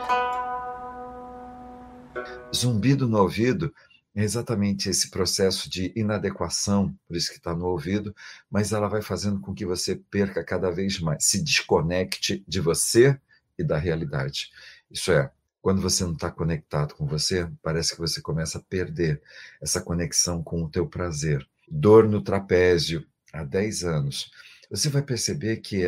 [2.54, 3.72] Zumbido no ouvido
[4.14, 8.14] é exatamente esse processo de inadequação, por isso que está no ouvido,
[8.50, 13.18] mas ela vai fazendo com que você perca cada vez mais, se desconecte de você
[13.58, 14.50] e da realidade.
[14.90, 15.30] Isso é,
[15.62, 19.22] quando você não está conectado com você, parece que você começa a perder
[19.60, 21.46] essa conexão com o teu prazer.
[21.70, 24.30] Dor no trapézio, há 10 anos.
[24.70, 25.86] Você vai perceber que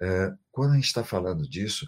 [0.00, 1.86] é, quando a gente está falando disso,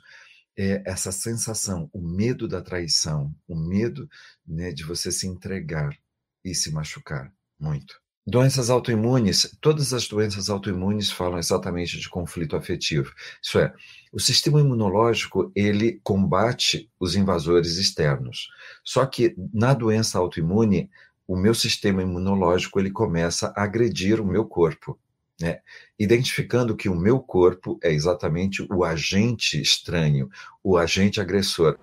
[0.57, 4.09] é essa sensação, o medo da traição, o medo
[4.47, 5.97] né, de você se entregar
[6.45, 7.95] e se machucar muito.
[8.27, 13.11] Doenças autoimunes, todas as doenças autoimunes falam exatamente de conflito afetivo.
[13.43, 13.73] Isso é,
[14.13, 18.49] o sistema imunológico, ele combate os invasores externos.
[18.85, 20.91] Só que na doença autoimune,
[21.29, 24.99] o meu sistema imunológico, ele começa a agredir o meu corpo
[25.41, 25.61] né?
[25.99, 30.29] identificando que o meu corpo é exatamente o agente estranho,
[30.63, 31.79] o agente agressor.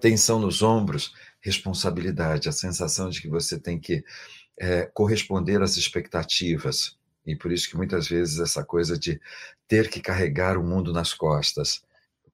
[0.00, 4.04] Tensão nos ombros, responsabilidade, a sensação de que você tem que
[4.58, 6.96] é, corresponder às expectativas.
[7.24, 9.20] E por isso que muitas vezes essa coisa de
[9.68, 11.84] ter que carregar o mundo nas costas.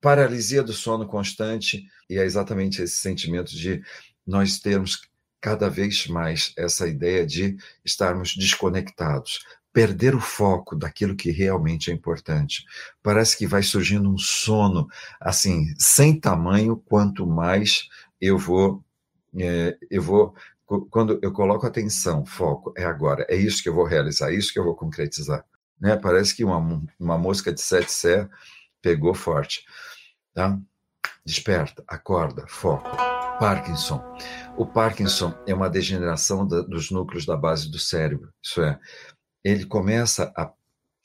[0.00, 3.82] Paralisia do sono constante, e é exatamente esse sentimento de
[4.26, 5.00] nós termos
[5.40, 9.40] cada vez mais essa ideia de estarmos desconectados,
[9.72, 12.64] perder o foco daquilo que realmente é importante.
[13.02, 14.88] Parece que vai surgindo um sono
[15.20, 17.88] assim sem tamanho quanto mais
[18.20, 18.82] eu vou
[19.38, 20.34] é, eu vou
[20.90, 24.52] quando eu coloco atenção, foco, é agora, é isso que eu vou realizar, é isso
[24.52, 25.42] que eu vou concretizar.
[25.80, 25.96] Né?
[25.96, 26.58] Parece que uma,
[27.00, 28.28] uma mosca de sete sé
[28.82, 29.64] pegou forte.
[30.38, 30.56] Tá?
[31.26, 32.88] Desperta, acorda, foco.
[33.40, 34.00] Parkinson.
[34.56, 38.32] O Parkinson é uma degeneração da, dos núcleos da base do cérebro.
[38.40, 38.78] Isso é,
[39.42, 40.52] ele começa a,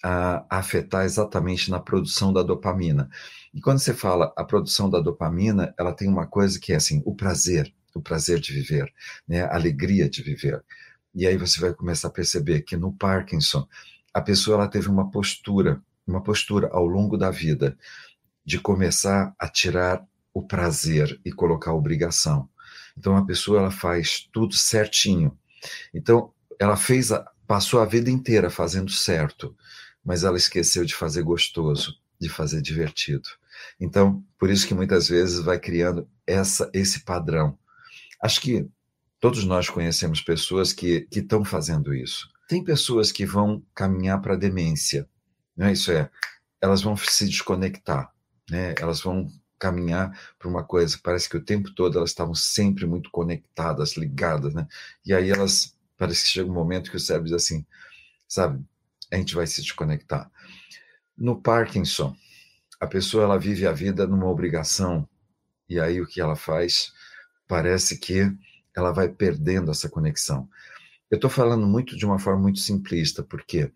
[0.03, 3.09] a, afetar exatamente na produção da dopamina.
[3.51, 7.01] E quando você fala a produção da dopamina, ela tem uma coisa que é assim,
[7.03, 8.93] o prazer, o prazer de viver,
[9.27, 9.45] né?
[9.45, 10.63] a alegria de viver.
[11.11, 13.67] E aí você vai começar a perceber que no Parkinson,
[14.13, 17.75] a pessoa ela teve uma postura, uma postura ao longo da vida
[18.45, 22.49] de começar a tirar o prazer e colocar a obrigação.
[22.97, 25.37] Então a pessoa ela faz tudo certinho.
[25.93, 29.55] Então ela fez a, passou a vida inteira fazendo certo,
[30.03, 33.27] mas ela esqueceu de fazer gostoso, de fazer divertido.
[33.79, 37.57] Então, por isso que muitas vezes vai criando essa esse padrão.
[38.21, 38.67] Acho que
[39.19, 42.29] todos nós conhecemos pessoas que estão fazendo isso.
[42.47, 45.07] Tem pessoas que vão caminhar para a demência,
[45.55, 45.71] né?
[45.71, 46.09] Isso é,
[46.61, 48.12] elas vão se desconectar,
[48.53, 48.75] né?
[48.79, 49.27] Elas vão
[49.59, 50.99] caminhar para uma coisa.
[51.01, 54.67] Parece que o tempo todo elas estavam sempre muito conectadas, ligadas, né?
[55.05, 57.65] E aí elas, parece que chega um momento que o cérebro diz assim,
[58.27, 58.63] sabe,
[59.11, 60.31] a gente vai se desconectar.
[61.17, 62.15] No Parkinson,
[62.79, 65.07] a pessoa ela vive a vida numa obrigação,
[65.69, 66.93] e aí o que ela faz?
[67.47, 68.35] parece que
[68.75, 70.49] ela vai perdendo essa conexão.
[71.09, 73.71] Eu estou falando muito de uma forma muito simplista, porque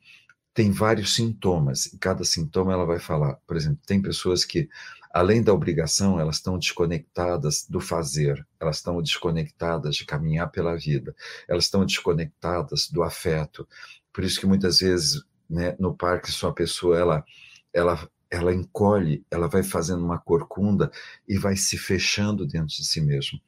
[0.57, 3.35] tem vários sintomas, e cada sintoma ela vai falar.
[3.45, 4.67] Por exemplo, tem pessoas que,
[5.13, 11.15] além da obrigação, elas estão desconectadas do fazer, elas estão desconectadas de caminhar pela vida,
[11.47, 13.67] elas estão desconectadas do afeto.
[14.11, 17.23] Por isso que muitas vezes, né, no parque, sua pessoa, ela,
[17.71, 20.91] ela ela encolhe, ela vai fazendo uma corcunda
[21.27, 23.39] e vai se fechando dentro de si mesmo.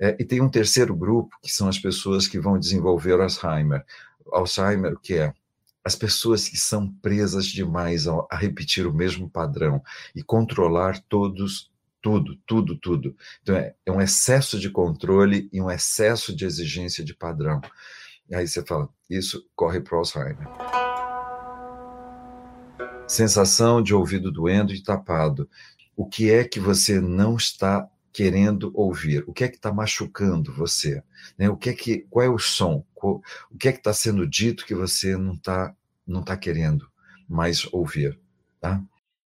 [0.00, 3.84] É, e tem um terceiro grupo, que são as pessoas que vão desenvolver Alzheimer.
[4.32, 5.34] Alzheimer, o que é?
[5.86, 9.80] As pessoas que são presas demais a, repetir o mesmo padrão
[10.14, 11.70] e controlar todos,
[12.02, 13.16] tudo, tudo, tudo.
[13.40, 17.60] Então, é, é um excesso de controle e um excesso de exigência de padrão.
[18.28, 20.48] E aí você fala, isso corre para o Alzheimer
[23.06, 25.48] sensação de ouvido doendo e tapado.
[25.96, 29.22] O que é que você não está querendo ouvir?
[29.26, 31.02] O que é que está machucando você?
[31.36, 31.50] Né?
[31.50, 32.82] O que é que, qual é o som?
[32.98, 33.20] o
[33.60, 35.76] que é que está sendo dito que você não está
[36.06, 36.90] não tá querendo
[37.28, 38.18] mais ouvir?
[38.58, 38.82] Tá?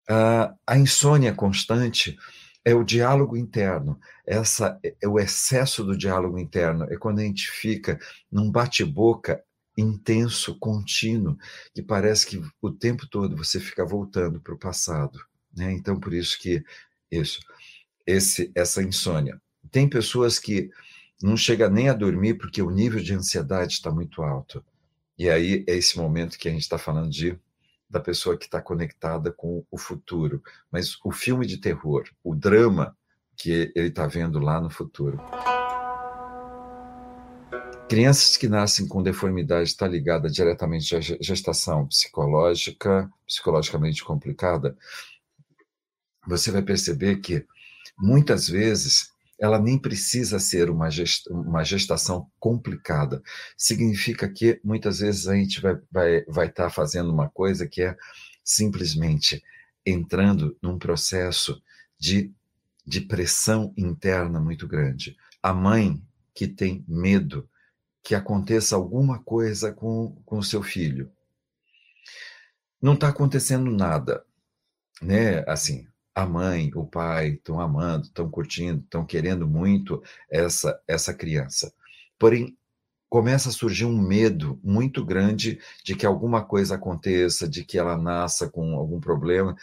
[0.08, 2.16] a insônia constante
[2.64, 4.00] é o diálogo interno.
[4.24, 6.84] Essa é o excesso do diálogo interno.
[6.84, 7.98] É quando a gente fica
[8.32, 9.44] num bate-boca
[9.76, 11.36] intenso, contínuo,
[11.74, 15.20] que parece que o tempo todo você fica voltando para o passado.
[15.58, 15.72] Né?
[15.72, 16.64] Então, por isso que
[17.12, 17.40] isso,
[18.06, 19.42] esse, essa insônia.
[19.72, 20.70] Tem pessoas que
[21.22, 24.64] não chega nem a dormir porque o nível de ansiedade está muito alto.
[25.18, 27.40] E aí é esse momento que a gente está falando de
[27.90, 30.44] da pessoa que está conectada com o futuro.
[30.72, 32.98] Mas o filme de terror, o drama
[33.38, 35.20] que ele está vendo lá no futuro.
[37.88, 44.76] Crianças que nascem com deformidade está ligada diretamente à gestação psicológica, psicologicamente complicada.
[46.28, 47.46] Você vai perceber que
[47.98, 50.88] muitas vezes ela nem precisa ser uma,
[51.30, 53.22] uma gestação complicada.
[53.58, 57.82] Significa que muitas vezes a gente vai vai vai estar tá fazendo uma coisa que
[57.82, 57.98] é
[58.44, 59.44] simplesmente
[59.86, 61.62] entrando num processo
[62.00, 62.32] de,
[62.86, 65.18] de pressão interna muito grande.
[65.42, 66.02] A mãe
[66.34, 67.48] que tem medo
[68.04, 71.12] que aconteça alguma coisa com o seu filho.
[72.82, 74.24] Não está acontecendo nada,
[75.02, 75.44] né?
[75.48, 81.74] Assim, a mãe, o pai estão amando, estão curtindo, estão querendo muito essa essa criança.
[82.18, 82.58] Porém,
[83.10, 87.98] começa a surgir um medo muito grande de que alguma coisa aconteça, de que ela
[87.98, 89.56] nasça com algum problema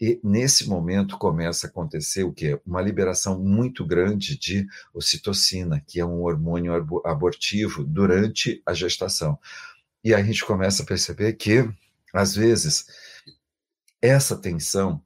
[0.00, 2.58] e nesse momento começa a acontecer o quê?
[2.64, 6.72] Uma liberação muito grande de ocitocina, que é um hormônio
[7.04, 9.38] abortivo durante a gestação.
[10.02, 11.68] E a gente começa a perceber que,
[12.14, 12.86] às vezes,
[14.00, 15.02] essa tensão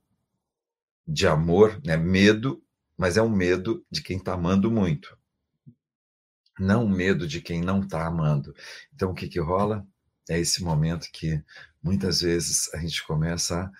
[1.06, 2.62] de amor, né, medo,
[2.96, 5.16] mas é um medo de quem está amando muito,
[6.58, 8.54] não medo de quem não está amando.
[8.94, 9.86] Então, o que, que rola?
[10.28, 11.42] É esse momento que
[11.82, 13.72] muitas vezes a gente começa a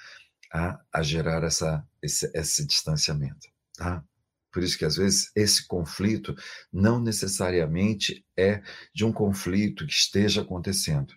[0.93, 3.49] a, gerar essa, esse, esse distanciamento.
[3.77, 4.05] Tá?
[4.53, 6.35] Por isso que às vezes esse conflito
[6.73, 8.63] não necessariamente é
[8.95, 11.13] de um conflito que esteja acontecendo.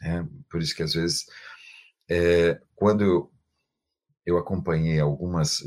[0.00, 0.28] Né?
[0.50, 1.24] Por isso que às vezes,
[2.06, 3.31] é, quando
[4.24, 5.62] eu acompanhei algumas,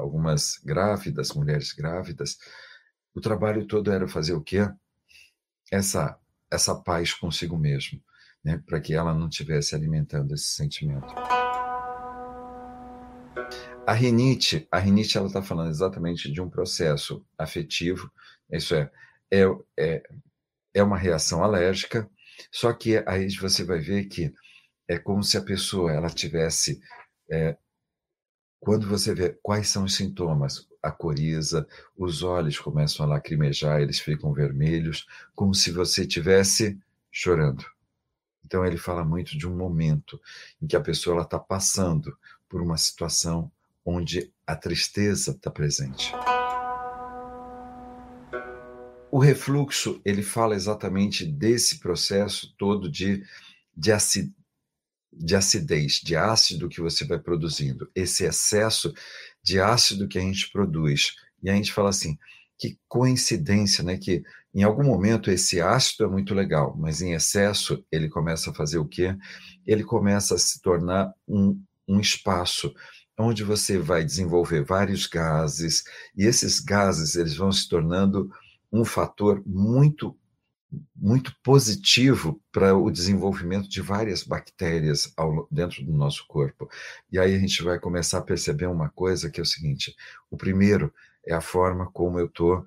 [0.00, 2.38] algumas grávidas, mulheres grávidas,
[3.14, 4.68] o trabalho todo era fazer o quê?
[5.70, 6.18] Essa,
[6.50, 8.02] essa paz consigo mesmo,
[8.42, 8.62] né?
[8.66, 11.14] para que ela não estivesse alimentando esse sentimento.
[13.86, 18.10] A rinite, a rinite ela está falando exatamente de um processo afetivo,
[18.50, 18.90] isso é,
[19.30, 19.42] é,
[19.76, 20.02] é,
[20.74, 22.08] é uma reação alérgica,
[22.50, 24.32] só que aí você vai ver que
[24.88, 26.80] é como se a pessoa ela tivesse
[27.30, 27.56] é,
[28.62, 31.66] quando você vê quais são os sintomas, a coriza,
[31.98, 36.78] os olhos começam a lacrimejar, eles ficam vermelhos, como se você estivesse
[37.10, 37.64] chorando.
[38.44, 40.20] Então ele fala muito de um momento
[40.62, 42.16] em que a pessoa está passando
[42.48, 43.50] por uma situação
[43.84, 46.12] onde a tristeza está presente.
[49.10, 53.24] O refluxo, ele fala exatamente desse processo todo de,
[53.76, 53.90] de,
[55.12, 58.92] de acidez, de ácido que você vai produzindo, esse excesso
[59.42, 61.14] de ácido que a gente produz.
[61.42, 62.16] E a gente fala assim,
[62.58, 63.98] que coincidência, né?
[63.98, 64.22] Que
[64.54, 68.78] em algum momento esse ácido é muito legal, mas em excesso ele começa a fazer
[68.78, 69.16] o quê?
[69.66, 72.72] Ele começa a se tornar um, um espaço
[73.18, 75.84] onde você vai desenvolver vários gases
[76.16, 78.30] e esses gases eles vão se tornando
[78.72, 80.16] um fator muito
[80.94, 86.68] muito positivo para o desenvolvimento de várias bactérias ao, dentro do nosso corpo.
[87.10, 89.94] E aí a gente vai começar a perceber uma coisa que é o seguinte:
[90.30, 90.92] o primeiro
[91.26, 92.66] é a forma como eu estou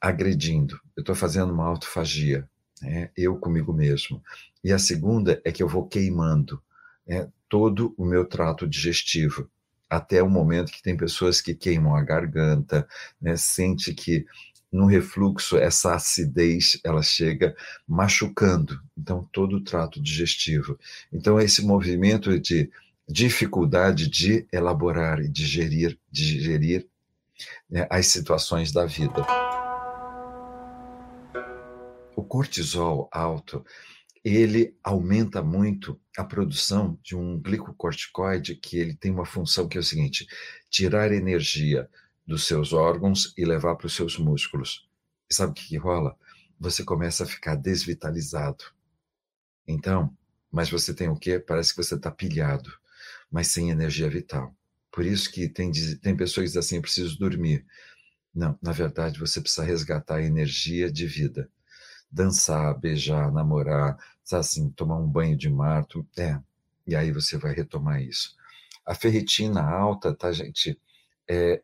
[0.00, 2.48] agredindo, eu estou fazendo uma autofagia,
[2.80, 3.10] né?
[3.16, 4.22] eu comigo mesmo.
[4.62, 6.62] E a segunda é que eu vou queimando
[7.06, 7.28] né?
[7.48, 9.50] todo o meu trato digestivo
[9.88, 12.86] até o momento que tem pessoas que queimam a garganta,
[13.20, 13.36] né?
[13.36, 14.26] sente que
[14.72, 17.54] no refluxo essa acidez ela chega
[17.86, 20.78] machucando, então todo o trato digestivo.
[21.12, 22.70] Então esse movimento de
[23.08, 26.86] dificuldade de elaborar e digerir, digerir
[27.70, 29.24] né, as situações da vida.
[32.16, 33.64] O cortisol alto
[34.24, 39.80] ele aumenta muito a produção de um glicocorticoide que ele tem uma função que é
[39.80, 40.26] o seguinte:
[40.68, 41.88] tirar energia
[42.26, 44.88] dos seus órgãos e levar para os seus músculos.
[45.30, 46.16] E sabe o que, que rola?
[46.58, 48.64] Você começa a ficar desvitalizado.
[49.66, 50.16] Então,
[50.50, 51.38] mas você tem o quê?
[51.38, 52.72] Parece que você está pilhado,
[53.30, 54.54] mas sem energia vital.
[54.90, 55.70] Por isso que tem,
[56.00, 57.64] tem pessoas que dizem assim, eu preciso dormir.
[58.34, 61.50] Não, na verdade, você precisa resgatar a energia de vida.
[62.10, 63.98] Dançar, beijar, namorar,
[64.32, 65.86] assim, tomar um banho de mar,
[66.18, 66.40] é.
[66.86, 68.34] E aí você vai retomar isso.
[68.86, 70.80] A ferritina alta, tá, gente?
[71.28, 71.62] É,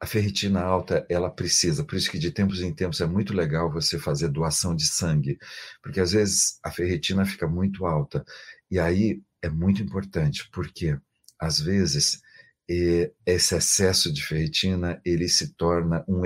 [0.00, 3.70] a ferritina alta, ela precisa, por isso que de tempos em tempos é muito legal
[3.70, 5.38] você fazer doação de sangue,
[5.82, 8.24] porque às vezes a ferritina fica muito alta,
[8.70, 10.96] e aí é muito importante, porque
[11.38, 12.20] às vezes
[12.68, 16.22] esse excesso de ferritina, ele se torna um,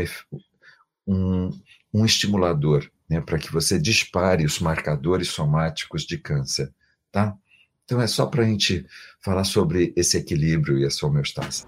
[1.06, 1.50] um,
[1.94, 6.72] um estimulador, né, para que você dispare os marcadores somáticos de câncer,
[7.12, 7.36] tá?
[7.84, 8.86] Então é só para a gente
[9.20, 11.64] falar sobre esse equilíbrio e essa homeostase.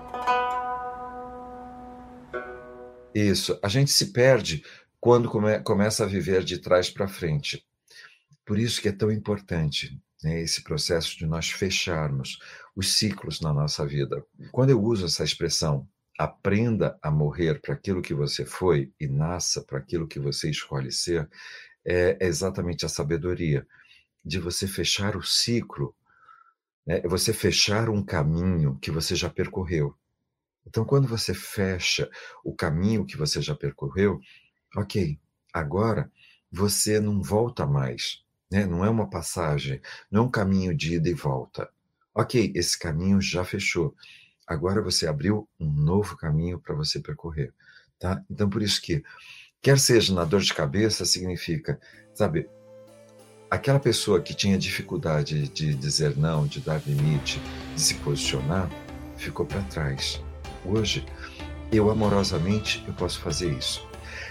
[3.15, 3.59] Isso.
[3.63, 4.65] A gente se perde
[4.99, 7.65] quando come, começa a viver de trás para frente.
[8.45, 12.39] Por isso que é tão importante né, esse processo de nós fecharmos
[12.75, 14.25] os ciclos na nossa vida.
[14.51, 15.87] Quando eu uso essa expressão,
[16.19, 20.91] aprenda a morrer para aquilo que você foi e nasça para aquilo que você escolhe
[20.91, 21.29] ser,
[21.85, 23.67] é exatamente a sabedoria
[24.25, 25.95] de você fechar o ciclo,
[26.87, 29.95] né, você fechar um caminho que você já percorreu.
[30.67, 32.11] Então, quando você fecha
[32.43, 34.21] o caminho que você já percorreu,
[34.77, 35.19] ok,
[35.53, 36.11] agora
[36.51, 38.65] você não volta mais, né?
[38.65, 41.69] não é uma passagem, não é um caminho de ida e volta.
[42.15, 43.95] Ok, esse caminho já fechou.
[44.47, 47.53] Agora você abriu um novo caminho para você percorrer,
[47.99, 48.23] tá?
[48.31, 49.03] Então, por isso que,
[49.61, 51.81] quer seja na dor de cabeça, significa,
[52.15, 52.49] sabe,
[53.51, 57.41] aquela pessoa que tinha dificuldade de dizer não, de dar limite,
[57.75, 58.69] de se posicionar,
[59.17, 60.23] ficou para trás.
[60.65, 61.05] Hoje,
[61.73, 63.87] eu amorosamente eu posso fazer isso.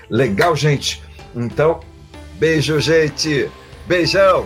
[0.10, 1.02] Legal, gente?
[1.36, 1.80] Então,
[2.40, 3.50] beijo, gente.
[3.88, 4.46] Beijão.